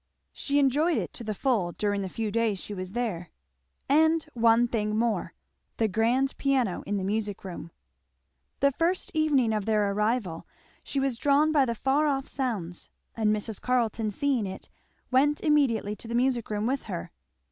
She 0.33 0.57
enjoyed 0.57 0.97
it 0.97 1.13
to 1.13 1.23
the 1.23 1.35
full 1.35 1.73
during 1.73 2.01
the 2.01 2.09
few 2.09 2.31
days 2.31 2.57
she 2.57 2.73
was 2.73 2.93
there. 2.93 3.29
And 3.87 4.23
one 4.33 4.67
thing 4.67 4.97
more, 4.97 5.35
the 5.77 5.87
grand 5.87 6.35
piano 6.39 6.81
in 6.87 6.97
the 6.97 7.03
music 7.03 7.43
room. 7.43 7.69
The 8.61 8.71
first 8.71 9.11
evening 9.13 9.53
of 9.53 9.65
their 9.65 9.91
arrival 9.91 10.47
she 10.83 10.99
was 10.99 11.19
drawn 11.19 11.51
by 11.51 11.65
the 11.65 11.75
far 11.75 12.07
off 12.07 12.27
sounds, 12.27 12.89
and 13.15 13.29
Mrs. 13.29 13.61
Carleton 13.61 14.09
seeing 14.09 14.47
it 14.47 14.69
went 15.11 15.39
immediately 15.41 15.95
to 15.97 16.07
the 16.07 16.15
music 16.15 16.49
room 16.49 16.65
with 16.65 16.85
her. 16.85 17.11